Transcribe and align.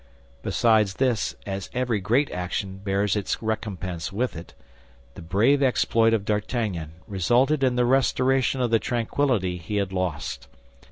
Besides 0.41 0.95
this, 0.95 1.35
as 1.45 1.69
every 1.75 1.99
great 1.99 2.31
action 2.31 2.77
bears 2.83 3.15
its 3.15 3.39
recompense 3.43 4.11
with 4.11 4.35
it, 4.35 4.55
the 5.13 5.21
brave 5.21 5.61
exploit 5.61 6.11
of 6.11 6.25
D'Artagnan 6.25 6.93
resulted 7.07 7.63
in 7.63 7.75
the 7.75 7.85
restoration 7.85 8.61
of 8.61 8.71
the 8.71 8.79
tranquility 8.79 9.57
he 9.59 9.75
had 9.75 9.93
lost. 9.93 10.47